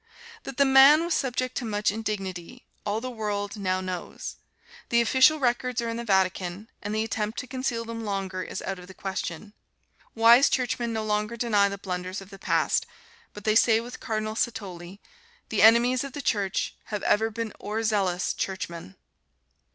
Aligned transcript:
That 0.45 0.57
the 0.57 0.65
man 0.65 1.05
was 1.05 1.13
subjected 1.13 1.57
to 1.59 1.65
much 1.65 1.91
indignity, 1.91 2.65
all 2.87 3.01
the 3.01 3.11
world 3.11 3.55
now 3.55 3.81
knows. 3.81 4.37
The 4.89 4.99
official 4.99 5.37
records 5.37 5.79
are 5.79 5.89
in 5.89 5.97
the 5.97 6.03
Vatican, 6.03 6.71
and 6.81 6.95
the 6.95 7.03
attempt 7.03 7.37
to 7.37 7.45
conceal 7.45 7.85
them 7.85 8.03
longer 8.03 8.41
is 8.41 8.63
out 8.63 8.79
of 8.79 8.87
the 8.87 8.95
question. 8.95 9.53
Wise 10.15 10.49
Churchmen 10.49 10.91
no 10.91 11.03
longer 11.03 11.37
deny 11.37 11.69
the 11.69 11.77
blunders 11.77 12.19
of 12.19 12.31
the 12.31 12.39
past, 12.39 12.87
but 13.35 13.43
they 13.43 13.53
say 13.53 13.79
with 13.79 13.99
Cardinal 13.99 14.33
Satolli, 14.33 14.99
"The 15.49 15.61
enemies 15.61 16.03
of 16.03 16.13
the 16.13 16.21
Church 16.23 16.73
have 16.85 17.03
ever 17.03 17.29
been 17.29 17.53
o'er 17.63 17.83
zealous 17.83 18.33
Churchmen." 18.33 18.95